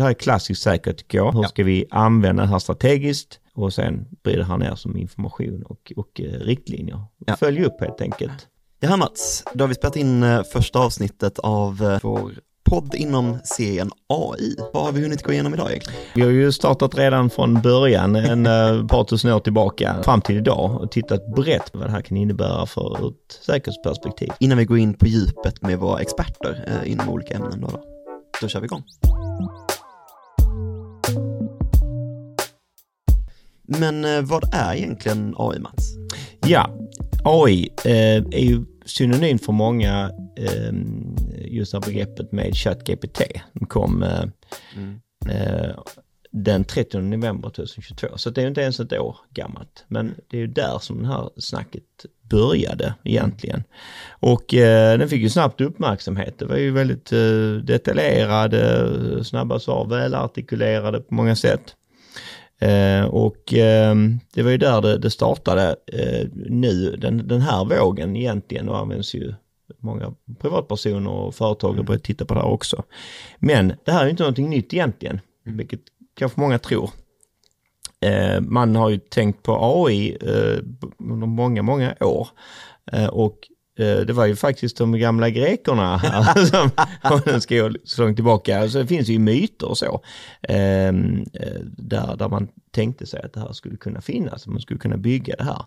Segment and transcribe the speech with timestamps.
[0.00, 1.32] Det här är klassiskt säkert tycker jag.
[1.32, 1.48] Hur Ja.
[1.48, 3.40] ska vi använda det här strategiskt?
[3.54, 7.04] Och sen bryter han ner som information och, och eh, riktlinjer.
[7.26, 7.36] Ja.
[7.36, 8.46] Följ upp helt enkelt.
[8.80, 12.30] Ja Mats, då har vi spelat in eh, första avsnittet av eh, vår
[12.64, 14.56] podd inom serien AI.
[14.72, 16.00] Vad har vi hunnit gå igenom idag egentligen?
[16.14, 18.44] Vi har ju startat redan från början, en
[18.88, 22.16] par tusen år tillbaka, fram till idag och tittat brett på vad det här kan
[22.16, 24.28] innebära för ett säkerhetsperspektiv.
[24.40, 27.82] Innan vi går in på djupet med våra experter inom olika ämnen då, då.
[28.40, 28.82] Då kör vi igång.
[33.78, 35.94] Men eh, vad är egentligen AI Mats?
[36.46, 36.70] Ja,
[37.24, 40.72] AI eh, är ju synonym för många eh,
[41.38, 43.22] just det begreppet med ChatGPT.
[43.52, 44.24] Den kom eh,
[45.28, 45.74] eh,
[46.32, 49.84] den 30 november 2022, så det är ju inte ens ett år gammalt.
[49.88, 51.82] Men det är ju där som det här snacket
[52.30, 53.64] började egentligen.
[54.10, 56.38] Och eh, den fick ju snabbt uppmärksamhet.
[56.38, 61.76] Det var ju väldigt eh, detaljerade, snabba svar, välartikulerade på många sätt.
[62.60, 63.94] Eh, och eh,
[64.34, 68.78] det var ju där det, det startade eh, nu, den, den här vågen egentligen och
[68.78, 69.34] används ju
[69.78, 72.82] många privatpersoner och företag har börjat titta på det här också.
[73.38, 75.80] Men det här är ju inte någonting nytt egentligen, vilket
[76.14, 76.90] kanske många tror.
[78.00, 80.58] Eh, man har ju tänkt på AI eh,
[80.98, 82.28] under många, många år.
[82.92, 83.38] Eh, och
[83.78, 85.98] Eh, det var ju faktiskt de gamla grekerna
[86.50, 86.70] som
[87.34, 88.68] om ska gå så långt tillbaka.
[88.68, 90.02] Så det finns ju myter och så.
[90.42, 94.80] Ehm, eh, där, där man tänkte sig att det här skulle kunna finnas, man skulle
[94.80, 95.64] kunna bygga det här.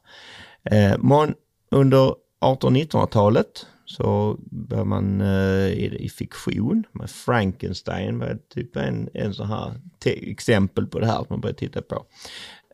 [0.64, 1.34] Eh, man,
[1.72, 9.34] under 1800-1900-talet så började man eh, i, i fiktion med Frankenstein var typ en, en
[9.34, 9.74] sån här
[10.06, 12.06] exempel på det här som man började titta på.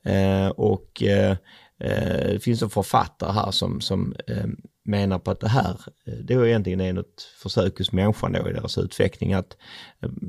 [0.04, 1.38] Eh, och eh,
[1.80, 4.46] det finns en författare här som, som eh,
[4.86, 8.50] menar på att det här, eh, det är egentligen är något försök hos människan då
[8.50, 9.58] i deras utveckling att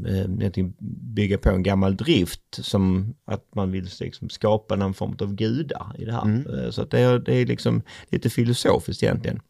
[0.07, 0.75] eh, egentligen
[1.15, 5.95] bygga på en gammal drift som att man vill liksom skapa någon form av gudar
[5.99, 6.65] i det här.
[6.65, 9.41] Eh, Så att det är, det är liksom lite filosofiskt egentligen.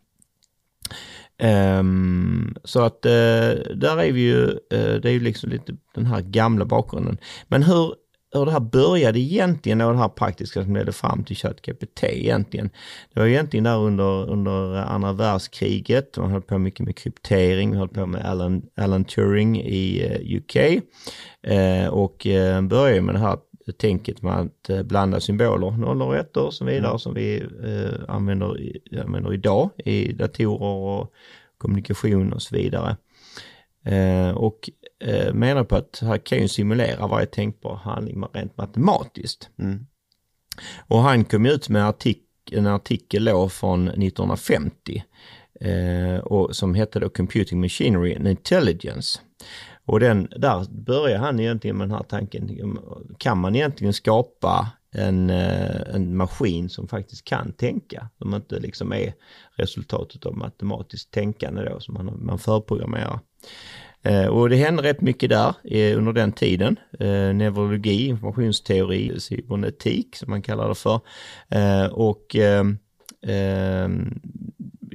[1.39, 6.07] Ehm, så att eh, där är vi ju, eh, det är ju liksom lite den
[6.07, 7.19] här gamla bakgrunden.
[7.49, 7.95] Men hur,
[8.33, 12.71] hur det här började egentligen och det här praktiska som ledde fram till ChatGPT egentligen.
[13.15, 17.77] Det var egentligen där under, under andra världskriget, man höll på mycket med kryptering, vi
[17.77, 20.57] höll på med Alan, Alan Turing i eh, UK
[21.43, 23.39] eh, och eh, började med det här
[23.79, 28.15] tänket med att eh, blanda symboler, nollor och ettor och så vidare som vi eh,
[28.15, 31.13] använder, använder idag i datorer och
[31.59, 32.97] kommunikation och så vidare.
[33.85, 39.51] Eh, och eh, menar på att här kan ju simulera varje tänkbar handling rent matematiskt.
[39.59, 39.87] Mm.
[40.79, 45.05] Och han kom ut med artik en artikel då från 1950
[45.61, 49.21] eh, och som hette då Computing Machinery and Intelligence.
[49.85, 52.79] Och den, där börjar han egentligen med den här tanken,
[53.19, 58.93] kan man egentligen skapa en, eh, en maskin som faktiskt kan tänka, som inte liksom
[58.93, 59.15] är
[59.57, 63.21] resultatet av matematiskt tänkande då som man, man förprogrammerar.
[64.03, 66.77] Eh, och det hände rätt mycket där eh, under den tiden.
[67.01, 71.01] Eh, neurologi, informationsteori, cybernetik som man kallar det för.
[71.93, 72.65] Och eh,
[73.23, 73.89] eh,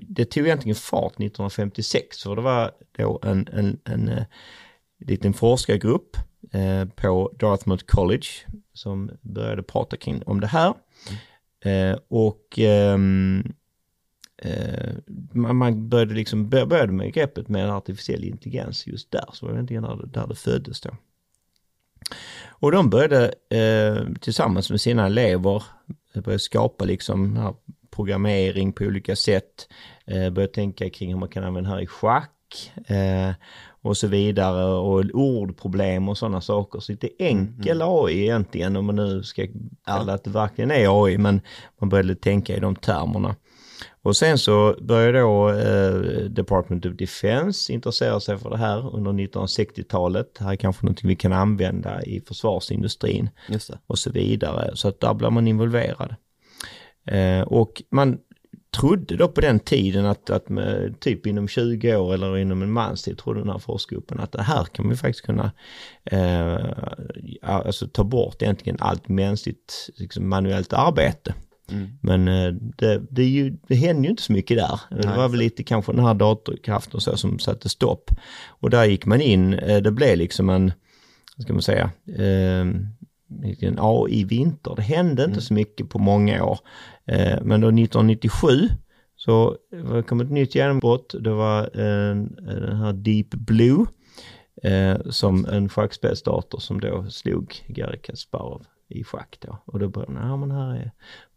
[0.07, 4.25] det tog egentligen fart 1956 för det var då en, en, en,
[5.05, 6.17] liten forskargrupp
[6.95, 8.27] på Dartmouth College
[8.73, 10.73] som började prata kring om det här.
[11.65, 13.51] Eh, och ehm, eh,
[15.33, 19.53] man, man började liksom bör- började med greppet med artificiell intelligens just där, så var
[19.53, 20.89] det egentligen där, där det föddes då.
[22.47, 25.63] Och de började eh, tillsammans med sina elever
[26.13, 27.53] eh, börja skapa liksom här
[27.95, 29.67] programmering på olika sätt,
[30.05, 33.31] eh, börja tänka kring hur man kan använda det här i schack eh,
[33.81, 36.79] och så vidare och ordproblem och sådana saker.
[36.79, 39.47] Så är enkel AI egentligen om man nu ska
[39.85, 41.41] kalla att det verkligen är AI, men
[41.79, 43.35] man började tänka i de termerna.
[44.01, 49.11] Och sen så började då eh, Department of Defense intressera sig för det här under
[49.11, 50.35] 1960-talet.
[50.37, 53.29] Det här är kanske någonting vi kan använda i försvarsindustrin
[53.87, 54.71] och så vidare.
[54.75, 56.15] Så att där blir man involverad.
[57.05, 58.17] Eh, och man
[58.77, 62.71] trodde då på den tiden att, att med, typ inom 20 år eller inom en
[62.71, 65.51] manstid trodde den här forskargruppen att det här kan vi faktiskt kunna
[66.03, 66.65] eh,
[67.41, 71.33] alltså ta bort egentligen allt mänskligt liksom manuellt arbete.
[72.01, 74.79] Men eh, det, det, ju, det hände ju inte så mycket där.
[75.01, 78.11] det var väl lite kanske den här datorkraften och så som satte stopp.
[78.47, 80.71] Och där gick man in, eh, det blev liksom en,
[81.37, 82.61] vad ska man säga, eh,
[83.59, 84.73] en AI-vinter.
[84.75, 86.59] Det hände inte så mycket på många år.
[87.05, 88.49] Eh, men då 1997
[89.15, 89.57] så
[90.07, 91.15] kom ett nytt genombrott.
[91.19, 91.69] Det var
[92.65, 93.85] den här Deep Blue
[95.09, 99.57] som en schackspelsdator som då slog Garry Kasparov i schack då.
[99.65, 100.91] Och då började man, ja men här är,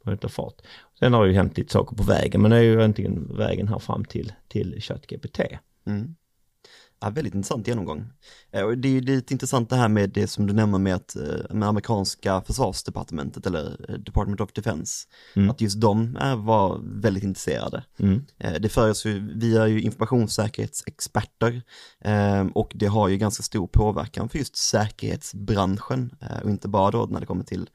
[0.04, 0.54] börjar ta fart.
[0.98, 3.68] Sen har det ju hänt lite saker på vägen, men det är ju egentligen vägen
[3.68, 5.40] här fram till, till ChatGPT.
[5.86, 6.14] Mm.
[7.00, 8.04] Ja, väldigt intressant genomgång.
[8.50, 10.94] Eh, och det är ju lite intressant det här med det som du nämner med
[10.94, 15.50] att eh, med amerikanska försvarsdepartementet eller eh, Department of Defense, Mm.
[15.50, 17.84] att just de är, var väldigt intresserade.
[17.98, 18.24] Mm.
[18.60, 21.62] Det för oss ju, vi är ju informationssäkerhetsexperter
[22.54, 27.20] och det har ju ganska stor påverkan för just säkerhetsbranschen och inte bara då när
[27.20, 27.70] det kommer till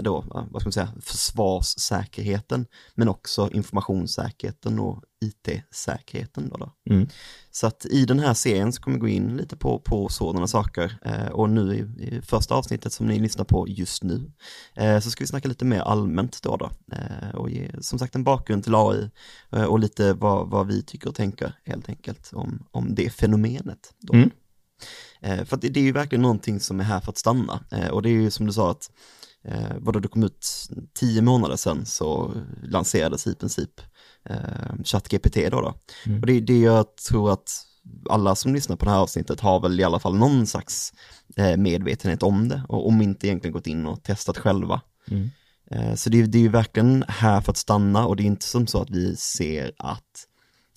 [0.00, 6.56] då, va, vad ska man säga, försvarssäkerheten men också informationssäkerheten och IT-säkerheten då.
[6.56, 6.72] då.
[6.90, 7.08] Mm.
[7.50, 10.46] Så att i den här serien så kommer vi gå in lite på, på sådana
[10.46, 14.32] saker eh, och nu i, i första avsnittet som ni lyssnar på just nu
[14.74, 18.14] eh, så ska vi snacka lite mer allmänt då då eh, och ge som sagt
[18.14, 19.10] en bakgrund till AI
[19.52, 23.94] eh, och lite vad, vad vi tycker och tänker helt enkelt om, om det fenomenet.
[24.00, 24.14] Då.
[24.14, 24.30] Mm.
[25.20, 28.02] Eh, för det, är ju verkligen någonting som är här för att stanna eh, och
[28.02, 28.90] det är ju som du sa att
[29.44, 30.46] eh, vadå det kom ut
[30.94, 33.80] tio månader sedan så lanserades i princip
[34.24, 35.60] eh, ChatGPT då.
[35.60, 35.74] då.
[36.06, 36.20] Mm.
[36.20, 37.66] Och det är det jag tror att
[38.10, 40.92] alla som lyssnar på det här avsnittet har väl i alla fall någon slags
[41.36, 44.80] eh, medvetenhet om det och om inte egentligen gått in och testat själva.
[45.08, 45.30] Mm.
[45.70, 48.46] Eh, så det, det är ju verkligen här för att stanna och det är inte
[48.46, 50.26] som så att vi ser att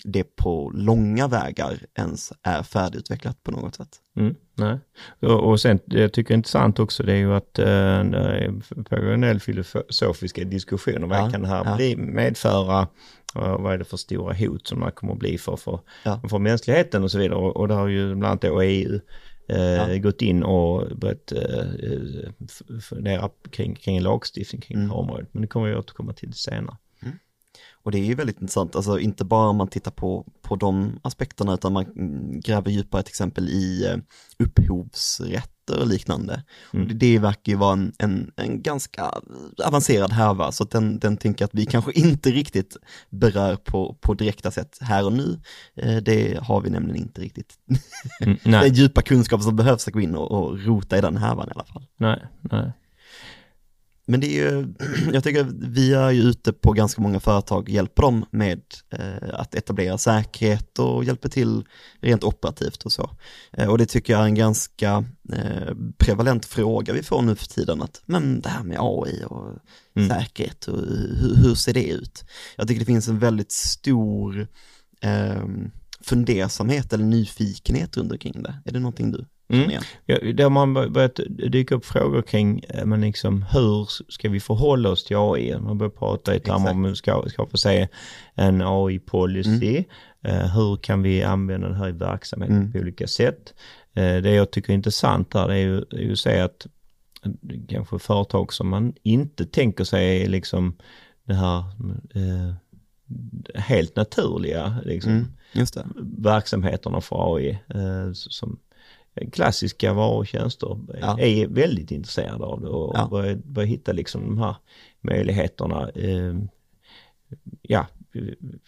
[0.06, 3.90] det på långa vägar ens är färdigutvecklat på något sätt.
[4.18, 4.80] Mm, nej.
[5.22, 8.84] Och, och sen, det jag tycker är intressant också, det är ju att eh, det
[8.90, 11.08] pågår en del filosofiska diskussioner.
[11.08, 11.76] Vad Ja, kan det här ja.
[11.76, 12.88] bli, medföra?
[13.36, 16.22] Och vad är det för stora hot som det kommer att bli för, för, Ja.
[16.30, 17.38] för mänskligheten och så vidare.
[17.40, 19.00] Och, och det har ju bland annat då EU
[19.50, 19.98] eh, Ja.
[19.98, 24.88] gått in och börjat eh, fundera kring, kring lagstiftning kring Mm.
[24.90, 25.30] det här området.
[25.32, 26.78] Men det kommer vi återkomma till senare.
[27.84, 31.00] Och det är ju väldigt intressant, alltså inte bara om man tittar på, på de
[31.02, 31.86] aspekterna utan man
[32.40, 33.98] gräver djupare till exempel i eh,
[34.40, 36.44] upphovsrätter och liknande.
[36.74, 36.84] Mm.
[36.84, 39.12] Och det, det verkar ju vara en, en, en ganska
[39.66, 42.78] avancerad härva så den, den tänker att vi kanske inte riktigt
[43.10, 45.40] berör på, på direkta sätt här och nu.
[45.76, 47.54] Eh, det har vi nämligen inte riktigt.
[48.22, 51.48] Mm, Den djupa kunskap som behövs att gå in och, och rota i den härvan
[51.48, 51.86] i alla fall.
[51.98, 52.72] nej, nej.
[54.06, 54.74] Men det är ju,
[55.14, 59.30] jag tycker vi är ju ute på ganska många företag och hjälper dem med eh,
[59.40, 61.66] att etablera säkerhet och hjälper till
[62.02, 63.10] rent operativt och så.
[63.52, 67.46] Eh, och det tycker jag är en ganska eh, prevalent fråga vi får nu för
[67.46, 69.58] tiden att, men det här med AI och
[69.96, 70.10] Mm.
[70.10, 72.26] säkerhet, och hur, hur ser det ut?
[72.56, 74.48] Jag tycker det finns en väldigt stor
[75.02, 75.44] eh,
[76.02, 78.62] fundersamhet eller nyfikenhet runt omkring det.
[78.66, 79.72] Är det någonting du Mm.
[80.06, 84.40] Ja, där man bör- börjat dyka upp frågor kring, eh, men liksom hur ska vi
[84.40, 85.60] förhålla oss till AI?
[85.60, 87.90] Man börjar prata i termer om hur vi ska skapa sig
[88.36, 89.84] en AI-policy.
[90.24, 92.72] Eh, hur kan vi använda det här i verksamheten Mm.
[92.72, 93.54] på olika sätt?
[93.96, 96.68] Eh, det jag tycker är intressant där det är ju, är ju att se att
[97.70, 100.76] kanske företag som man inte tänker sig är liksom
[101.28, 101.58] det här
[102.16, 102.54] eh,
[103.56, 105.28] helt naturliga liksom, Mm,
[106.24, 108.60] verksamheterna för AI eh, som
[109.32, 111.20] klassiska varor och tjänster Ja.
[111.20, 113.08] är väldigt intresserade av det och Ja.
[113.12, 114.56] börjar, börjar hitta liksom de här
[115.02, 115.90] möjligheterna.
[115.90, 116.34] Eh,
[117.62, 117.88] ja,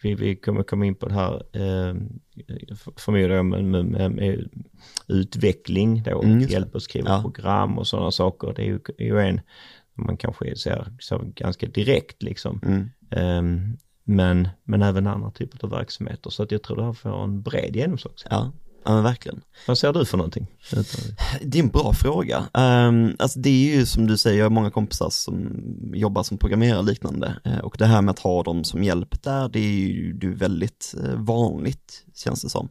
[0.01, 1.95] vi- vi, kommer komma in på det här eh,
[2.75, 4.49] för- förmodar jag med, med, med,
[5.07, 7.21] utveckling då, Mm, hjälp att skriva Ja.
[7.21, 8.53] program och sådana saker.
[8.55, 9.41] Det är ju, är ju en
[9.93, 12.59] man kanske ser, ser ganska direkt liksom.
[12.65, 12.89] Mm.
[13.11, 16.29] Ehm, men, men även andra typer av verksamheter.
[16.29, 18.13] Så att jag tror det här får en bred genomslag.
[18.29, 18.51] Ja,
[18.85, 19.41] ja men verkligen.
[19.67, 20.47] Vad ser du för någonting?
[21.41, 22.37] Det är en bra fråga.
[22.53, 25.61] Um, alltså det är ju som du säger, jag har många kompisar som
[25.93, 27.39] jobbar som programmerare och liknande.
[27.45, 30.27] Eh, och det här med att ha dem som hjälp där, det är ju det
[30.27, 32.69] är väldigt eh, vanligt, känns det som.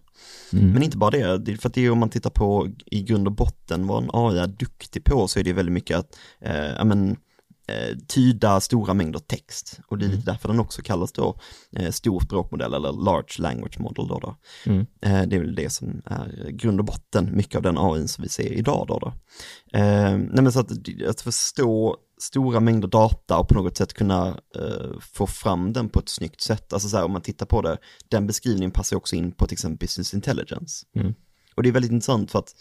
[0.52, 0.72] Mm.
[0.72, 3.26] Men inte bara det, för att det är ju om man tittar på i grund
[3.26, 6.84] och botten vad en AI är duktig på så är det väldigt mycket att, eh,
[6.84, 7.16] men,
[7.66, 9.80] eh, tyda stora mängder text.
[9.86, 11.38] Och det är lite därför den också kallas då
[11.72, 14.18] eh, stor språkmodell eller large language model då.
[14.18, 14.36] då.
[14.66, 14.80] Mm.
[14.80, 18.22] Eh, det är väl det som är grund och botten, mycket av den AI som
[18.22, 18.98] vi ser idag då.
[18.98, 19.08] då.
[19.78, 20.70] Eh, nej men så att,
[21.08, 25.98] att förstå stora mängder data och på något sätt kunna eh, få fram den på
[25.98, 26.72] ett snyggt sätt.
[26.72, 27.78] Alltså så här, om man tittar på det,
[28.08, 30.86] den beskrivningen passar också in på till exempel business intelligence.
[30.96, 31.14] Mm.
[31.54, 32.54] Och det är väldigt intressant för att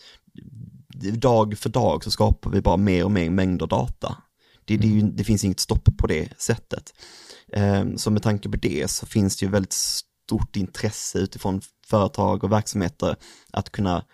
[1.14, 4.18] dag för dag så skapar vi bara mer och mer mängder data.
[4.66, 6.94] Det, det, ju, det finns inget stopp på det sättet.
[7.54, 12.44] Eh, så med tanke på det så finns det ju väldigt stort intresse utifrån företag
[12.44, 13.16] och verksamheter
[13.52, 14.06] att kunna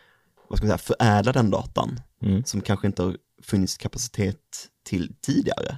[0.50, 2.44] vad ska man säga, förädla den datan Mm.
[2.44, 5.78] som kanske inte har funnits kapacitet till tidigare.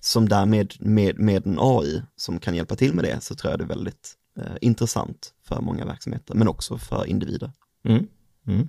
[0.00, 3.60] Som därmed med, med en AI som kan hjälpa till med det så tror jag
[3.60, 7.52] det är väldigt eh, intressant för många verksamheter men också för individer.
[7.84, 8.06] Mm.
[8.46, 8.68] Mm.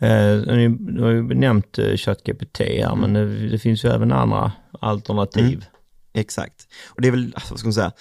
[0.00, 0.36] Eh,
[0.78, 3.00] du har ju nämnt eh, ChatGPT här, mm.
[3.00, 5.44] men det, det, finns ju även andra alternativ.
[5.44, 5.62] Mm.
[6.14, 6.68] Exakt.
[6.88, 7.92] Och det är väl, alltså, vad ska man säga,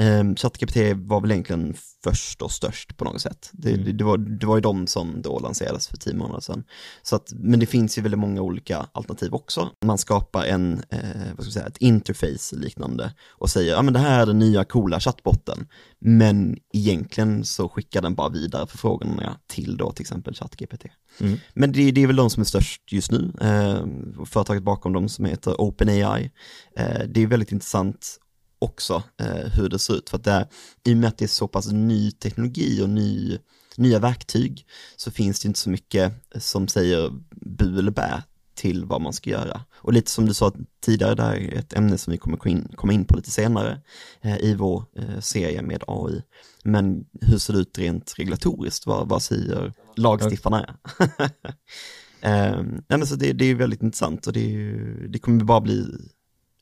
[0.00, 1.74] Um, ChatGPT var väl egentligen
[2.04, 3.50] först och störst på något sätt.
[3.52, 3.84] Det, mm.
[3.84, 6.64] det, det, var, det var ju de som då lanserades för tio månader sedan.
[7.02, 9.70] Så att, men det finns ju väldigt många olika alternativ också.
[9.84, 10.98] Man skapar en, eh,
[11.36, 14.38] vad ska jag säga, ett interface liknande och säger, ja men det här är den
[14.38, 15.68] nya coola chattbotten.
[15.98, 20.84] Men egentligen så skickar den bara vidare förfrågningarna till då till exempel ChatGPT.
[21.20, 21.38] Mm.
[21.54, 23.32] Men det, det, är väl de som är störst just nu.
[23.40, 23.86] Eh,
[24.26, 26.30] företaget bakom dem som heter OpenAI.
[26.76, 28.20] Eh, det är väldigt intressant
[28.58, 30.10] också eh, hur det ser ut.
[30.10, 30.46] För att det är,
[30.84, 33.38] i och med att det är så pass ny teknologi och ny,
[33.76, 38.22] nya verktyg så finns det inte så mycket eh, som säger bu eller bä
[38.56, 39.60] till vad man ska göra.
[39.74, 42.52] Och lite som du sa tidigare, det här är ett ämne som vi kommer komma
[42.52, 43.80] in, komma in på lite senare
[44.20, 46.22] eh, i vår eh, serie med AI.
[46.64, 48.86] Men hur ser det ut rent regulatoriskt?
[48.86, 50.76] Vad, vad säger lagstiftarna?
[52.20, 54.72] eh, nej, så det, det är väldigt intressant och det,
[55.08, 55.86] det kommer bara bli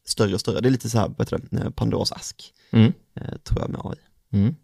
[0.04, 0.60] större och större.
[0.60, 2.92] Det är lite så här, vad heter det, eh, Pandoras ask, mm.
[3.14, 3.96] Eh, tror jag med AI.
[4.32, 4.54] Mm.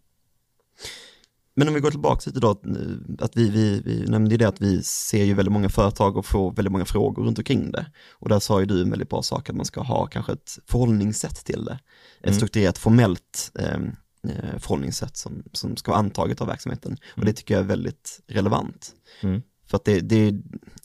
[1.55, 4.47] Men om vi går tillbaka lite då, eh, att vi, vi, vi nämnde ju det
[4.47, 7.85] att vi ser ju väldigt många företag och får väldigt många frågor runt omkring det.
[8.11, 10.59] Och där sa ju du en väldigt bra sak att man ska ha kanske ett
[10.67, 11.79] förhållningssätt till det.
[12.19, 12.35] Ett mm.
[12.35, 13.91] strukturerat formellt ehm,
[14.27, 16.91] eh, förhållningssätt som, som ska vara antaget av verksamheten.
[16.93, 17.33] Och det mm.
[17.33, 18.91] tycker jag är väldigt relevant.
[19.21, 19.41] Mm.
[19.67, 20.33] För att det, det,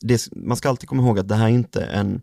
[0.01, 2.23] det, man ska alltid komma ihåg att det här är inte en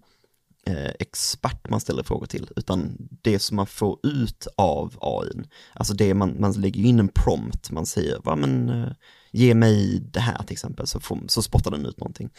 [0.68, 5.44] eh, expert man ställer frågor till, utan det som man får ut av AI.
[5.74, 8.92] Alltså det man, man lägger in en prompt, man säger, va men eh,
[9.32, 12.30] ge mig det här till exempel, så, får, så spottar den ut någonting.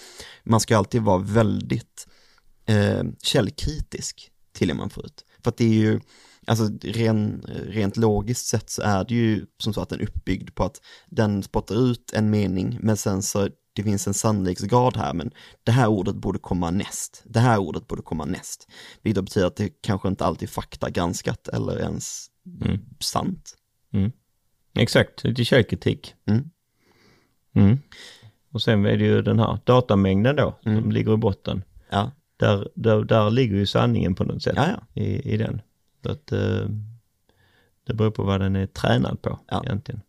[0.44, 2.08] Man ska alltid vara väldigt
[2.66, 5.24] eh, källkritisk till det man får ut.
[5.42, 6.00] För att det är ju,
[6.46, 10.54] alltså ren, rent logiskt sett så är det ju som så att den är uppbyggd
[10.54, 15.14] på att den spottar ut en mening, men sen så det finns en sannolikhetsgrad här,
[15.14, 15.30] men
[15.64, 17.22] det här ordet borde komma näst.
[17.26, 18.68] Det här ordet borde komma näst.
[19.02, 22.26] Vilket betyder att det kanske inte alltid är faktagranskat eller ens
[22.62, 22.80] mm.
[23.00, 23.54] sant.
[23.92, 24.12] Mm.
[24.74, 26.14] Exakt, lite källkritik.
[26.26, 26.50] Mm.
[27.54, 27.78] Mm.
[28.50, 30.90] Och sen är det ju den här datamängden då, som mm.
[30.90, 31.62] ligger i botten.
[31.90, 32.10] Ja.
[32.36, 35.02] Där, där, där ligger ju sanningen på något sätt ja, ja.
[35.02, 35.60] I, i den.
[36.02, 36.66] Så att, eh,
[37.86, 39.62] det beror på vad den är tränad på ja.
[39.64, 40.00] egentligen.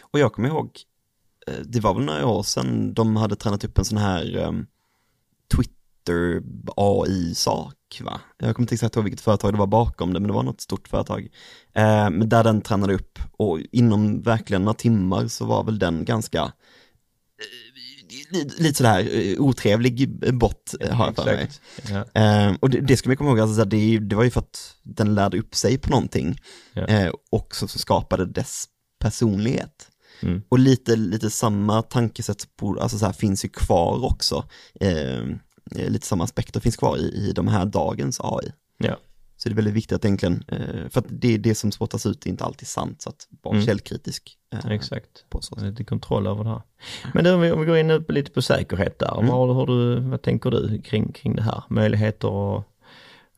[0.00, 0.70] Och jag kommer ihåg
[1.64, 4.66] det var väl några år sedan de hade tränat upp en sån här um,
[5.56, 6.42] Twitter
[6.76, 8.20] AI-sak va?
[8.38, 10.60] Jag kommer inte exakt ihåg vilket företag det var bakom det, men det var något
[10.60, 11.28] stort företag.
[12.10, 16.42] Men där den tränade upp och inom verkligen några timmar så var väl den ganska
[16.44, 16.50] uh,
[18.58, 21.50] lite sådär otrevlig bott har jag för mig.
[22.14, 22.48] Ja.
[22.50, 24.76] Uh, och det, det ska man komma ihåg, alltså, det, det var ju för att
[24.82, 26.40] den lärde upp sig på någonting
[26.72, 27.06] ja.
[27.06, 28.64] uh, och så, så skapade dess
[28.98, 29.90] personlighet.
[30.22, 30.42] Mm.
[30.48, 34.44] Och lite, lite samma tankesätt på, alltså så här, finns ju kvar också.
[34.80, 35.24] Eh,
[35.70, 38.52] lite samma aspekter finns kvar i, i de här dagens AI.
[38.78, 38.96] Ja.
[39.36, 42.26] Så det är väldigt viktigt att egentligen, eh, för att det, det som spottas ut
[42.26, 43.66] är inte alltid sant, så att vara mm.
[43.66, 44.38] källkritisk.
[44.52, 46.62] Eh, Exakt, på så lite kontroll över det här.
[47.14, 49.30] Men du, om vi, om vi går in lite på säkerhet där, mm.
[49.30, 51.62] vad, har du, vad tänker du kring, kring det här?
[51.68, 52.64] Möjligheter och,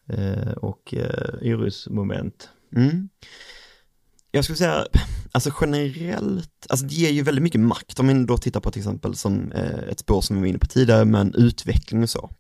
[0.07, 2.49] eh, och eh, orosmoment?
[2.77, 3.09] Mm
[4.31, 4.87] jag skulle säga,
[5.33, 8.81] alltså generellt, alltså det ger ju väldigt mycket makt, om vi då tittar på till
[8.81, 12.31] exempel som eh, ett spår som vi var inne på tidigare, men utveckling och så.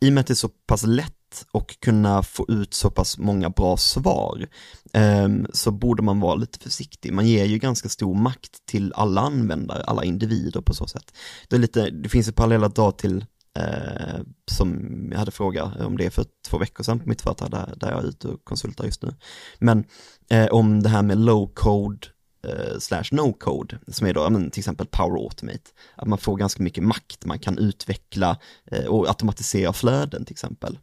[0.00, 1.14] I och med att det är så pass lätt
[1.52, 4.46] och kunna få ut så pass många bra svar
[4.92, 7.12] eh, så borde man vara lite försiktig.
[7.12, 11.14] Man ger ju ganska stor makt till alla användare, alla individer på så sätt.
[11.48, 13.24] Det, är lite, det finns ju paralleller att dra till
[13.54, 17.74] eh, som jag hade frågat om det för två veckor sedan på mitt företag där,
[17.76, 19.14] där jag är ute och konsultar just nu.
[19.58, 19.84] Men
[20.30, 22.06] eh, om det här med low code
[22.44, 26.36] eh, slash no code, som är då men, till exempel Power Automate, att man får
[26.36, 28.38] ganska mycket makt, man kan utveckla
[28.70, 30.78] eh, och automatisera flöden till exempel.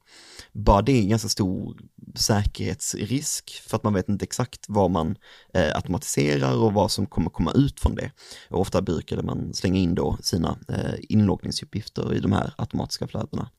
[0.52, 1.78] Bara det är en ganska stor
[2.16, 5.18] säkerhetsrisk för att man vet inte exakt vad man
[5.54, 8.12] eh, automatiserar och vad som kommer komma ut från det.
[8.50, 13.50] Och ofta brukade man slänga in då sina eh, inloggningsuppgifter i de här automatiska flödena.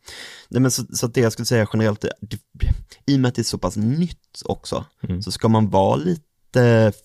[0.49, 2.39] Nej, men så, så det jag skulle säga generellt, det,
[3.07, 5.23] i och med att det är så pass nytt också, mm.
[5.23, 6.23] så ska man vara lite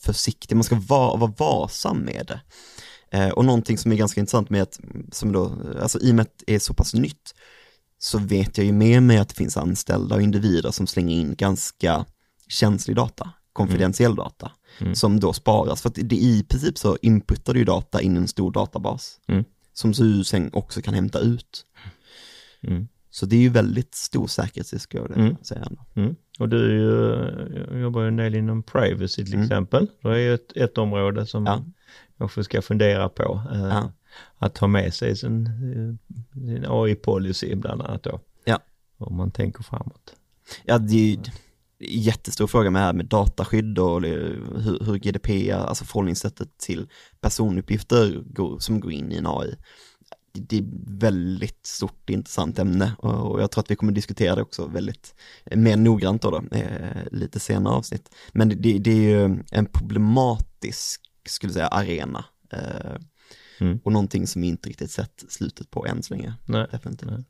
[0.02, 2.42] försiktig, man ska vara, vara varsam med det.
[3.18, 4.80] Eh, och någonting som är ganska intressant med att,
[5.12, 7.36] som då, alltså i och med att det är så pass nytt,
[8.00, 11.36] så vet jag ju med mig att det finns anställda och individer som slänger in
[11.36, 12.06] ganska
[12.48, 14.96] känslig data, konfidentiell data, mm.
[14.96, 15.82] som då sparas.
[15.82, 19.44] För att det i princip så inputtar du data in i en stor databas, mm.
[19.74, 21.66] som du sen också kan hämta ut.
[23.14, 25.36] Så det är ju väldigt stor säkerhetsrisk, skulle jag mm.
[25.42, 25.72] säga.
[25.96, 26.16] Mm.
[26.40, 29.44] Och du ju, jobbar ju en del inom privacy till mm.
[29.44, 29.88] exempel.
[30.02, 31.64] Det är ju ett, ett område som ja.
[32.18, 33.42] jag ska fundera på.
[33.54, 33.92] Eh, ja.
[34.38, 38.20] att ta med sig sin, eh, sin AI-policy bland annat då.
[38.44, 38.60] Ja.
[38.98, 40.16] Om man tänker framåt.
[40.66, 41.18] Ja, det är ju
[41.80, 46.88] jättestor fråga med här med dataskydd och hur, hur GDPR, alltså förhållningssättet till
[47.22, 49.56] personuppgifter går, som går in i en AI.
[50.34, 50.64] Det är
[51.00, 55.16] väldigt stort intressant ämne och jag tror att vi kommer diskutera det också väldigt
[55.56, 58.16] mer noggrant då, då eh, lite senare avsnitt.
[58.32, 62.26] Men det, det är ju en problematisk, skulle jag säga, arena.
[62.50, 62.96] Eh,
[63.60, 63.80] mm.
[63.84, 66.34] Och någonting som vi inte riktigt sett slutet på än så länge.
[66.46, 66.68] Nej.
[66.72, 67.10] Definitivt.
[67.12, 67.24] Nej.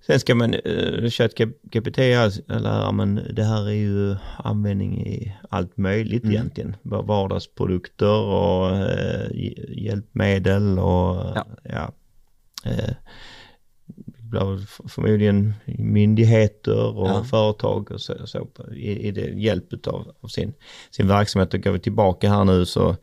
[0.00, 6.22] Sen ska man, uh, ChatGPT, eller men det här är ju användning i allt möjligt
[6.22, 6.34] mm.
[6.34, 6.76] egentligen.
[6.82, 9.26] Vardagsprodukter och uh,
[9.68, 11.46] hjälpmedel och ja.
[11.62, 11.92] ja
[12.66, 12.94] uh,
[14.88, 17.24] förmodligen myndigheter och ja.
[17.24, 20.54] företag och så, så i, i det hjälp av, av, sin,
[20.90, 21.54] sin verksamhet.
[21.54, 22.96] Och går vi tillbaka här nu så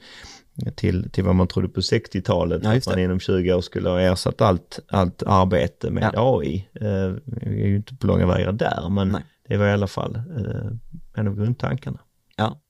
[0.75, 3.99] till, till vad man trodde på 60-talet, ja, att man inom 20 år skulle ha
[3.99, 6.39] ersatt allt, allt arbete med ja.
[6.39, 6.67] AI.
[6.73, 9.21] Eh, vi är ju inte på långa vägar där, men Nej.
[9.47, 10.71] det var i alla fall eh,
[11.13, 11.99] en av grundtankarna.
[12.35, 12.61] Ja.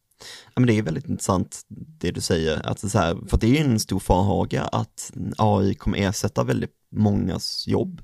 [0.45, 1.61] ja, men det är väldigt intressant
[1.99, 5.73] det du säger, att så här, för det är ju en stor farhåga att AI
[5.73, 8.01] kommer ersätta väldigt mångas jobb.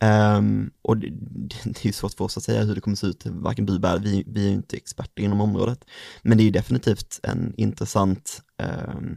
[0.00, 1.08] Um, och det,
[1.64, 3.76] det, är ju svårt för oss att säga hur det kommer se ut, varken du
[3.76, 5.84] eller vi, vi är ju inte experter inom området.
[6.22, 8.42] Men det är ju definitivt en intressant
[8.94, 9.16] um,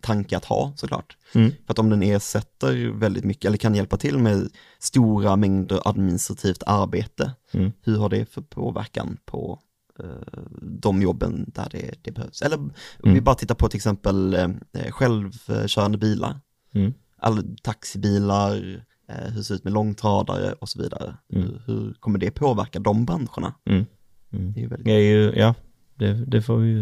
[0.00, 1.16] tanke att ha såklart.
[1.34, 1.50] Mm.
[1.50, 6.62] För att om den ersätter väldigt mycket, eller kan hjälpa till med stora mängder administrativt
[6.66, 7.72] arbete, mm.
[7.82, 9.60] hur har det för påverkan på
[10.04, 12.42] uh, de jobben där det, det behövs?
[12.42, 12.72] Eller om
[13.04, 13.14] mm.
[13.14, 16.40] vi bara tittar på till exempel uh, självkörande bilar,
[16.74, 16.94] mm.
[17.16, 21.14] alla taxibilar, hur det ser ut med långtradare och så vidare.
[21.32, 21.48] Mm.
[21.48, 23.54] Hur, hur, kommer det påverka de branscherna?
[23.64, 23.86] Mm.
[24.32, 24.52] Mm.
[24.52, 24.84] Det är, väldigt...
[24.84, 25.54] det är ju, ja,
[25.94, 26.80] det, det, får vi ju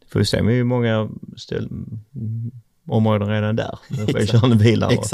[0.00, 0.42] det får vi se.
[0.42, 1.68] Vi är ju många ställ,
[2.88, 3.78] områden redan där.
[4.12, 5.04] Självkörande bilar och,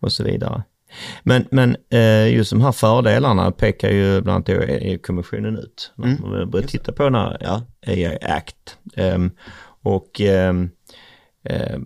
[0.00, 0.62] och så vidare.
[1.22, 5.92] Men, men eh, just de här fördelarna pekar ju bland annat EU-kommissionen ut.
[5.94, 6.30] När mm.
[6.30, 7.62] man börjar titta på den här ja.
[7.86, 8.78] AI Act.
[8.96, 9.30] Um,
[9.82, 10.70] och um,
[11.44, 11.78] eh,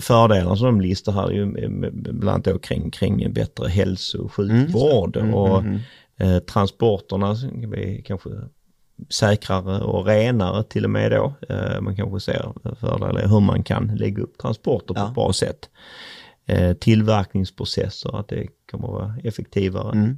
[0.00, 1.46] fördelarna som de listar här är ju
[1.90, 5.34] bland annat då kring, kring bättre hälso och sjukvård mm.
[5.34, 5.78] och mm,
[6.16, 8.30] mm, eh, transporterna blir kanske
[9.10, 11.34] säkrare och renare till och med då.
[11.48, 15.08] Eh, man kanske ser fördelar hur man kan lägga upp transporter på ja.
[15.08, 15.70] ett bra sätt.
[16.46, 20.16] Eh, tillverkningsprocesser, att det kommer att vara effektivare.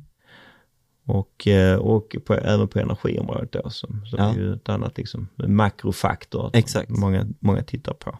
[1.08, 4.30] Och, eh, och på, även på energiområdet då som, som ja.
[4.30, 6.90] är ju ett annat liksom makrofaktor Exakt.
[6.90, 8.18] många, många tittar på.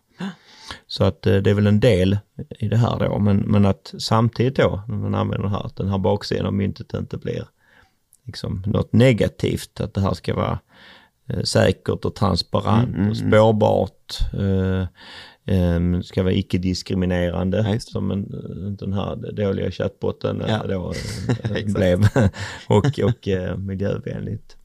[0.87, 2.19] Så att eh, det är väl en del
[2.59, 5.77] i det här då, men, men att samtidigt då, när man använder det här, att
[5.77, 7.45] den här baksidan av myntet inte blir
[8.25, 10.59] liksom något negativt, att det här ska vara
[11.29, 13.31] eh, säkert och transparent mm, mm, och mm.
[13.31, 14.19] spårbart.
[14.33, 14.87] Eh,
[15.49, 18.27] um, ska vara icke-diskriminerande ja, som en,
[18.77, 20.67] den här dåliga chattbotten ja.
[20.67, 20.95] då
[21.75, 22.01] blev
[22.69, 24.59] och, och uh, miljövänligt.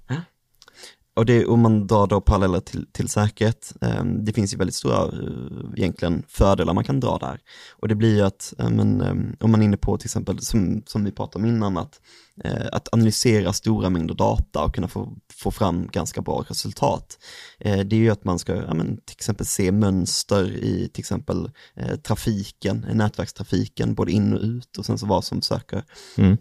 [1.16, 4.76] Och det, om man drar då paralleller till, till säkerhet, eh, det finns ju väldigt
[4.76, 7.40] stora eh, egentligen fördelar man kan dra där.
[7.72, 9.02] Och det blir ju att, eh, men,
[9.40, 12.02] om man är inne på till exempel, som, som vi pratade om innan, att
[12.44, 17.18] Eh, att analysera stora mängder data och kunna få, få fram ganska bra resultat.
[17.60, 21.02] Eh, det är ju att man ska ja, men, till exempel se mönster i till
[21.02, 25.84] exempel eh, trafiken, nätverkstrafiken, både in och ut och sen så vad som försöker
[26.18, 26.38] mm.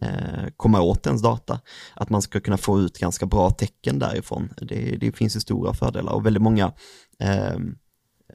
[0.56, 1.60] komma åt ens data.
[1.94, 4.48] Att man ska kunna få ut ganska bra tecken därifrån.
[4.56, 6.72] Det, det finns ju stora fördelar och väldigt många
[7.18, 7.58] eh,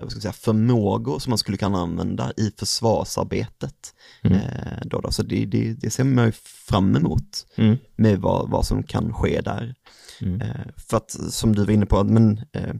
[0.01, 3.93] vad ska säga, förmågor som man skulle kunna använda i försvarsarbetet.
[4.23, 4.37] Mm.
[4.37, 5.11] Eh, då då.
[5.11, 6.31] Så det, det, det ser man ju
[6.67, 7.77] fram emot mm.
[7.95, 9.75] med vad, vad som kan ske där.
[10.21, 10.41] Mm.
[10.41, 12.73] Eh, för att som du var inne på, men, eh,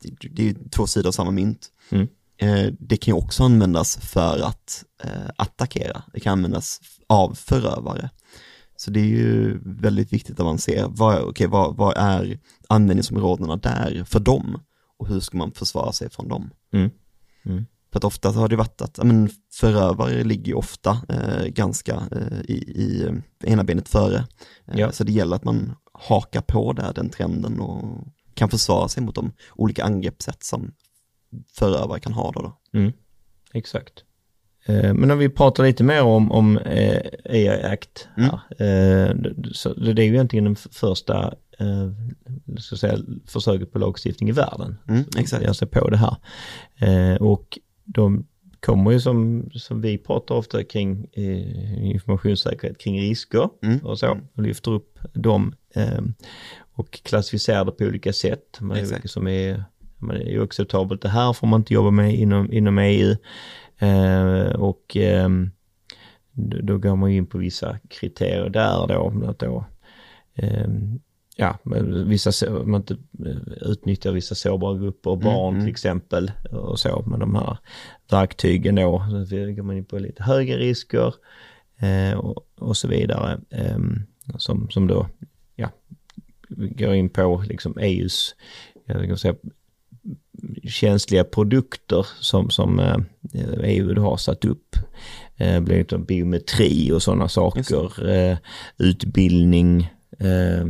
[0.00, 1.68] det, det är två sidor av samma mynt.
[1.90, 2.08] Mm.
[2.36, 8.10] Eh, det kan ju också användas för att eh, attackera, det kan användas av förövare.
[8.76, 13.56] Så det är ju väldigt viktigt att man ser, vad, okay, vad, vad är användningsområdena
[13.56, 14.60] där för dem?
[15.02, 16.50] Och hur ska man försvara sig från dem?
[16.72, 16.90] Mm.
[17.44, 17.66] Mm.
[17.92, 22.40] För att ofta har det varit att, men förövare ligger ju ofta eh, ganska eh,
[22.44, 24.26] i, i eh, ena benet före.
[24.66, 24.92] Eh, ja.
[24.92, 29.14] Så det gäller att man hakar på där, den trenden och kan försvara sig mot
[29.14, 30.72] de olika angreppssätt som
[31.52, 32.40] förövare kan ha då.
[32.42, 32.78] då.
[32.78, 32.92] Mm.
[33.54, 34.04] Exakt.
[34.66, 38.40] Eh, men om vi pratar lite mer om, om eh, AI Act här.
[38.58, 39.24] Mm.
[39.24, 41.90] Eh, så det är ju egentligen den första eh,
[42.58, 44.78] ska säga, försöket på lagstiftning i världen.
[44.88, 45.44] Mm, exakt.
[45.44, 46.16] Jag ser på det här.
[46.76, 48.26] Eh, och de
[48.60, 53.78] kommer ju som, som vi pratar ofta kring eh, informationssäkerhet kring risker mm.
[53.78, 54.18] och så.
[54.34, 56.00] Och lyfter upp dem eh,
[56.74, 58.60] och klassificerar det på olika sätt.
[58.60, 59.64] Man, som är
[60.02, 63.16] men det är ju acceptabelt, det här får man inte jobba med inom, inom EU.
[63.78, 65.28] Eh, och eh,
[66.62, 69.64] då går man in på vissa kriterier där då, att då
[70.34, 70.68] eh,
[71.36, 71.58] ja,
[72.06, 75.64] vissa, man inte eh, utnyttjar vissa sårbara grupper, mm, barn mm.
[75.64, 77.58] till exempel och så med de här
[78.10, 78.90] verktygen då.
[79.56, 81.14] Går man in på lite högre risker
[81.78, 83.40] eh, och, och, så vidare.
[83.50, 83.78] Eh,
[84.38, 85.08] som, som då,
[85.56, 85.70] ja,
[86.48, 88.34] går in på liksom EUs,
[88.86, 89.34] jag säga,
[90.64, 92.96] känsliga produkter som, som eh,
[93.62, 94.76] EU har satt upp.
[95.36, 98.38] Eh, bland annat biometri och sådana saker, eh,
[98.78, 100.66] utbildning, eh,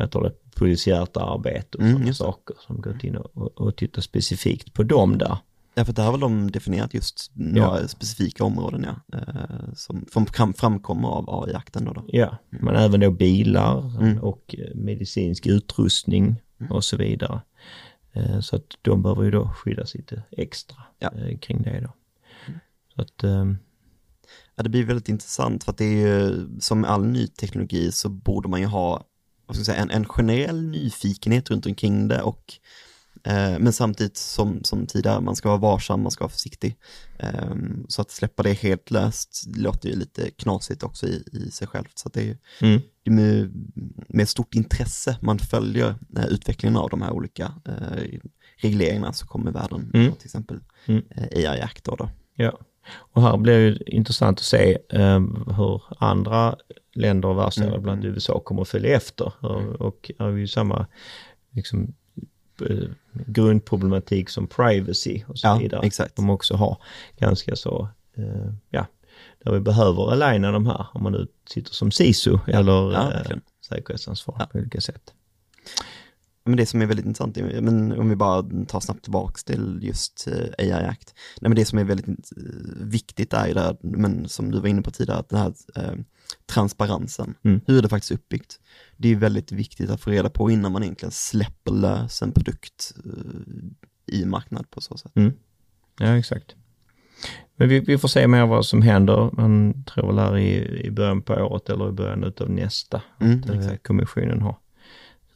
[0.00, 4.82] heter det, polisiärt arbete och mm, saker som gått in och, och tittat specifikt på
[4.82, 5.38] dem där.
[5.74, 7.88] Ja, för där har väl de definierat just några ja.
[7.88, 12.04] specifika områden ja, eh, som, som framkommer av AI-akten då, då.
[12.08, 12.64] Ja, mm.
[12.64, 14.18] men även då bilar mm.
[14.18, 16.72] och eh, medicinsk utrustning mm.
[16.72, 17.40] och så vidare.
[18.12, 21.10] Eh, så att de behöver ju då skyddas lite extra ja.
[21.40, 21.92] kring det då.
[22.46, 22.60] Mm.
[22.94, 23.58] Så att, ehm,
[24.56, 28.08] ja, det blir väldigt intressant för att det är ju som all ny teknologi så
[28.08, 29.04] borde man ju ha
[29.50, 32.52] vad ska jag säga, en, en generell nyfikenhet runt omkring det och
[33.24, 36.76] eh, men samtidigt som, som tidigare, man ska vara varsam, man ska vara försiktig.
[37.18, 37.54] Eh,
[37.88, 41.98] så att släppa det helt löst låter ju lite knasigt också i, i sig självt.
[41.98, 42.80] Så att det är, mm.
[43.02, 43.52] det är med,
[44.08, 48.18] med stort intresse man följer eh, utvecklingen av de här olika eh,
[48.56, 50.12] regleringarna som kommer i världen, mm.
[50.12, 51.02] till exempel mm.
[51.16, 51.96] AI Act då.
[51.96, 52.10] då.
[52.34, 52.58] Ja.
[52.92, 55.20] Och här blir det intressant att se eh,
[55.56, 56.56] hur andra
[56.94, 57.82] länder och världsdelar, mm.
[57.82, 59.32] bland USA, kommer att följa efter.
[59.40, 60.86] Och, och är ju samma
[61.50, 61.94] liksom,
[62.68, 65.86] eh, grundproblematik som privacy och så ja, vidare.
[65.86, 66.16] Exakt.
[66.16, 66.76] De också har
[67.18, 68.86] ganska så, eh, ja,
[69.44, 73.36] där vi behöver aligna de här, om man nu sitter som SISU eller ja, eh,
[73.68, 74.46] säkerhetsansvar ja.
[74.46, 75.14] på olika sätt.
[76.50, 80.28] Men det som är väldigt intressant, men om vi bara tar snabbt tillbaks till just
[80.28, 81.14] eh, AI Act.
[81.40, 82.14] Nej, men det som är väldigt eh,
[82.80, 85.54] viktigt är ju det här, men som du var inne på tidigare, att den här
[85.76, 85.94] eh,
[86.46, 87.60] transparensen, mm.
[87.66, 88.60] hur är det faktiskt uppbyggt?
[88.96, 92.94] Det är väldigt viktigt att få reda på innan man egentligen släpper lös en produkt
[93.04, 95.12] eh, i marknad på så sätt.
[95.16, 95.32] Mm.
[95.98, 96.54] Ja, exakt.
[97.56, 99.30] Men vi, vi, får se mer vad som händer.
[99.32, 103.02] Man tror väl här i, i början på året eller i början av nästa.
[103.20, 104.56] Mm, att eh, kommissionen har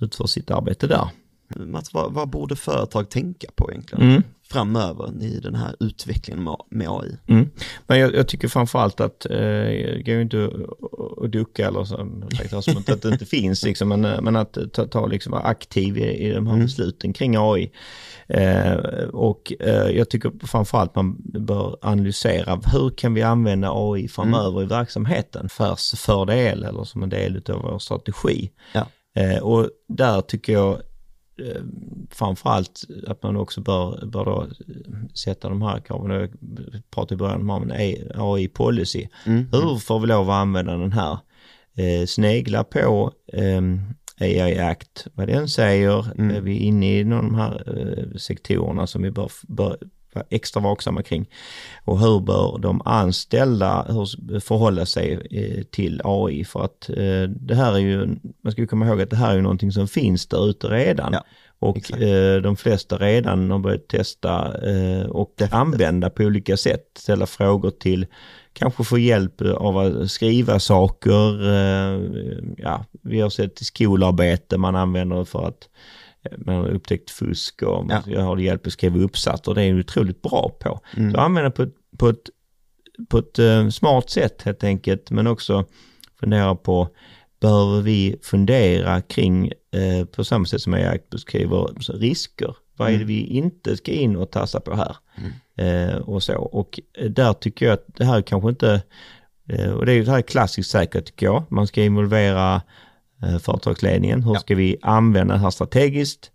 [0.04, 1.08] utför sitt arbete där.
[1.56, 4.22] Mats, vad, vad borde företag tänka på egentligen mm.
[4.48, 7.16] framöver i den här utvecklingen med AI?
[7.26, 7.50] Mm.
[7.86, 10.50] Men jag, jag, tycker framförallt att, eh, det går ju inte
[11.22, 14.86] att ducka eller så, som att det inte finns, liksom, men, eh, men att ta,
[14.86, 16.66] ta liksom, vara aktiv i, i de här mm.
[16.66, 17.70] besluten kring AI.
[18.26, 18.74] Eh,
[19.12, 24.62] och eh, jag tycker framförallt man bör analysera hur kan vi använda AI framöver mm.
[24.62, 28.50] i verksamheten för fördel eller som en del av vår strategi.
[28.72, 28.86] Ja.
[29.14, 30.72] Eh, och där tycker jag
[31.40, 31.62] eh,
[32.10, 34.48] framförallt att man också bör, bör då
[35.14, 36.30] sätta de här kraven, jag
[36.90, 37.72] pratade i början om
[38.14, 39.08] AI-policy.
[39.26, 39.48] Mm.
[39.52, 41.18] Hur får vi lov att använda den här?
[41.76, 43.62] Eh, snegla på eh,
[44.20, 46.12] AI Act, vad den säger.
[46.18, 46.36] Mm.
[46.36, 49.78] Är vi inne i någon av de här eh, sektorerna som vi bör, bör
[50.14, 51.28] vara extra vaksamma kring.
[51.84, 56.44] Och hur bör de anställda hur förhålla sig eh, till AI?
[56.44, 58.06] För att eh, det här är ju,
[58.44, 60.66] man ska ju komma ihåg att det här är ju någonting som finns där ute
[60.66, 61.12] redan.
[61.12, 61.24] Ja,
[61.58, 64.42] och eh, de flesta redan har börjat testa
[65.08, 65.52] och Definitivt.
[65.52, 68.06] använda på olika sätt, ställa frågor till
[68.52, 71.44] kanske få hjälp av att skriva saker.
[72.56, 75.68] Ja, vi har sett skolarbete man använder för att
[76.38, 78.02] man har upptäckt fusk och ja.
[78.06, 79.50] jag har hjälp att skriva uppsatser.
[79.50, 80.80] och Det är jag otroligt bra på.
[80.96, 81.12] Mm.
[81.12, 81.66] Så använda på
[81.98, 82.30] på ett,
[83.08, 85.64] på ett uh, smart sätt helt enkelt, men också
[86.20, 86.88] fundera på
[87.40, 92.56] behöver vi fundera kring, uh, på samma sätt som jag beskriver, risker.
[92.76, 93.08] Vad är det mm.
[93.08, 94.96] vi inte ska in och tassa på här?
[95.16, 95.90] Mm.
[95.90, 96.34] Uh, och så.
[96.34, 98.82] Och där tycker jag att det här kanske inte,
[99.74, 102.62] och det är ju det här klassiskt säkert tycker jag, man ska involvera
[103.38, 104.22] företagsledningen.
[104.22, 104.40] Hur ja.
[104.40, 106.30] ska vi använda det här strategiskt?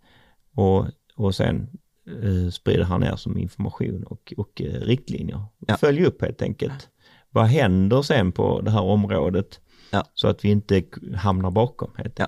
[0.54, 1.68] Och, och sen
[2.22, 5.44] eh, sprida här ner som information och, och eh, riktlinjer.
[5.66, 5.76] Ja.
[5.76, 6.88] Följ upp helt enkelt.
[7.30, 9.60] Vad händer sen på det här området?
[9.90, 10.04] Ja.
[10.14, 10.82] Så att vi inte
[11.16, 11.90] hamnar bakom.
[11.96, 12.26] Helt ja.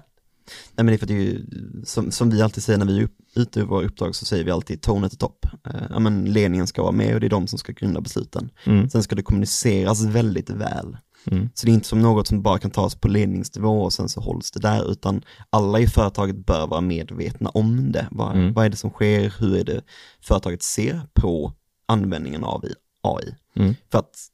[0.75, 1.47] Nej men det är för att det är ju,
[1.85, 4.51] som, som vi alltid säger när vi är ute i våra uppdrag så säger vi
[4.51, 5.47] alltid tone to top.
[5.67, 8.51] Eh, ja men ledningen ska vara med och det är de som ska grunda besluten.
[8.65, 8.91] Mm.
[8.91, 10.97] Sen ska det kommuniceras väldigt väl.
[11.27, 11.49] Mm.
[11.55, 14.21] Så det är inte som något som bara kan tas på ledningsnivå och sen så
[14.21, 18.09] hålls det där, utan alla i företaget bör vara medvetna om det.
[18.11, 18.53] Vad, mm.
[18.53, 19.35] vad är det som sker?
[19.41, 19.83] Hur är det
[20.21, 21.53] företaget ser på
[21.87, 22.65] användningen av
[23.03, 23.35] AI?
[23.57, 23.75] Mm.
[23.91, 24.29] För att,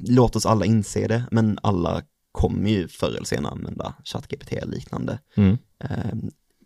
[0.00, 5.18] låt oss alla inse det, men alla kommer ju förr eller senare använda ChatGPT liknande.
[5.36, 5.58] Mm.
[5.84, 6.14] Eh,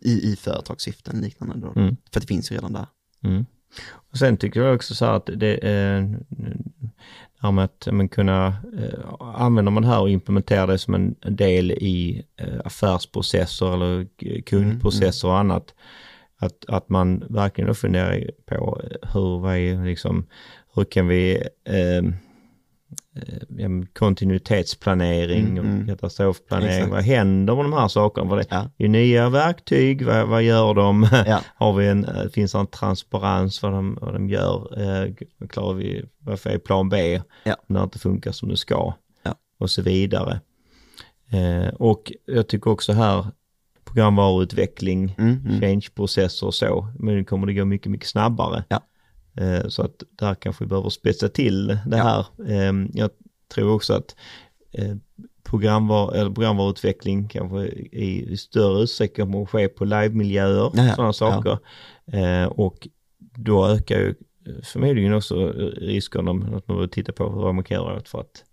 [0.01, 1.81] i, i företagssyften liknande då.
[1.81, 1.97] Mm.
[2.11, 2.87] För det finns ju redan där.
[3.23, 3.45] Mm.
[3.93, 6.03] Och sen tycker jag också så här att det eh,
[7.45, 11.15] här med att men kunna eh, använder man det här och implementerar det som en
[11.35, 14.07] del i eh, affärsprocesser eller
[14.41, 15.73] kundprocesser och annat.
[16.37, 18.81] Att, att man verkligen då funderar på
[19.13, 20.27] hur, vad är liksom,
[20.75, 22.11] hur kan vi eh,
[23.93, 25.81] kontinuitetsplanering Mm, mm.
[25.81, 26.73] och katastrofplanering.
[26.75, 26.91] Exakt.
[26.91, 28.29] Vad händer med de här sakerna?
[28.29, 28.69] Vad det Ja.
[28.77, 31.07] är nya verktyg, vad, vad gör de?
[31.27, 31.41] Ja.
[31.55, 34.81] Har vi en, eh, finns det en transparens vad de, vad de gör?
[34.81, 35.13] Eh,
[35.49, 37.55] klarar vi, varför är plan B Ja.
[37.67, 38.93] när det inte funkar som det ska?
[39.23, 39.35] Ja.
[39.59, 40.39] Och så vidare.
[41.31, 43.25] Eh, och jag tycker också här
[43.85, 45.61] programvaruutveckling, Mm, mm.
[45.61, 48.63] change-processer och så, men nu kommer det gå mycket, mycket snabbare.
[48.69, 48.81] Ja.
[49.37, 52.25] Eh, så att där kanske vi behöver spetsa till det Ja.
[52.37, 52.49] här.
[52.51, 53.09] Eh, jag
[53.53, 54.15] tror också att
[54.71, 54.95] eh,
[55.43, 60.95] programvar eller programvaruutveckling kanske i, i större utsträckning kommer att ske på live-miljöer, Ja, ja.
[60.95, 61.57] sådana saker.
[62.05, 62.87] Eh, och
[63.19, 64.15] då ökar ju
[64.63, 68.43] förmodligen också risken om att man vill titta på hur man kan göra för att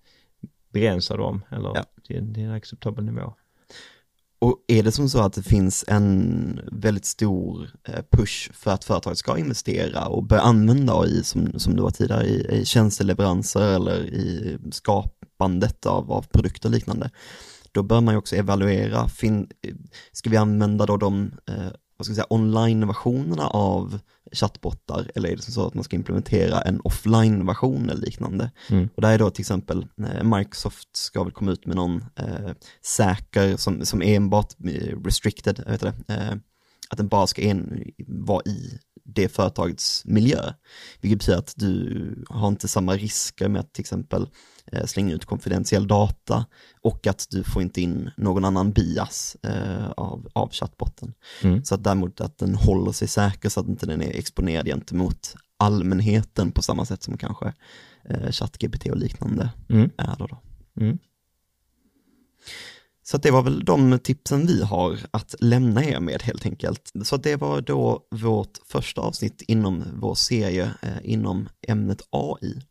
[0.72, 1.84] begränsa dem eller Ja.
[2.06, 3.34] till, till en acceptabel nivå.
[4.42, 8.84] Och är det som så att det finns en väldigt stor eh, push för att
[8.84, 13.74] företaget ska investera och börja använda AI som, som du var tidigare i, i tjänsteleveranser
[13.74, 17.10] eller i skapandet av, av produkter och liknande,
[17.72, 19.74] då bör man ju också evaluera, fin, eh,
[20.12, 21.72] ska vi använda då de eh,
[22.02, 23.98] vad ska jag säga, online-versionerna av
[24.32, 28.50] chattbottar eller är det som så att man ska implementera en offline-version eller liknande?
[28.70, 28.88] Mm.
[28.94, 32.50] Och där är då till exempel eh, Microsoft ska väl komma ut med någon eh,
[32.84, 36.34] säker som, som är enbart eh, restricted, vet det, eh,
[36.88, 40.52] att den bara ska en, vara i det företagets miljö.
[41.00, 44.28] Vilket betyder att du har inte samma risker med att till exempel
[44.86, 46.46] slänga ut konfidentiell data
[46.80, 51.14] och att du får inte in någon annan bias eh, av, av chattbotten.
[51.42, 51.64] Mm.
[51.64, 55.34] Så att däremot att den håller sig säker så att inte den är exponerad gentemot
[55.56, 57.52] allmänheten på samma sätt som kanske
[58.04, 59.90] eh, ChatGPT och liknande Mm.
[59.96, 60.26] är då.
[60.26, 60.40] då.
[60.80, 60.98] Mm.
[63.04, 66.92] Så att det var väl de tipsen vi har att lämna er med helt enkelt.
[67.04, 72.62] Så det var då vårt första avsnitt inom vår serie eh, inom ämnet AI.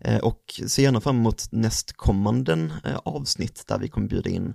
[0.00, 4.54] Eh, och se gärna fram emot nästkommande eh, avsnitt där vi kommer bjuda in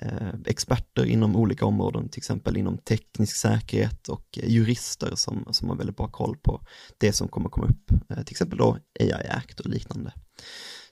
[0.00, 5.68] eh, experter inom olika områden, till exempel inom teknisk säkerhet och eh, jurister som, som
[5.68, 6.60] har väldigt bra koll på
[6.98, 10.12] det som kommer komma upp, eh, till exempel då AI Act och liknande.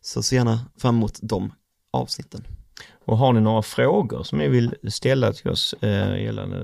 [0.00, 1.52] Så se gärna fram emot de
[1.92, 2.46] avsnitten.
[3.04, 6.56] Och har ni några frågor som ni vill ställa till oss eh, gällande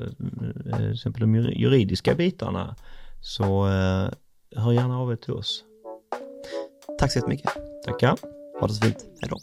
[0.72, 2.77] eh, till exempel de jur- juridiska bitarna
[3.20, 4.09] så eh,
[4.57, 5.64] hör gärna av er till oss.
[6.98, 7.51] Tack så jättemycket.
[7.87, 8.16] Tackar.
[8.61, 9.05] Ha det så fint.
[9.20, 9.37] Hej då.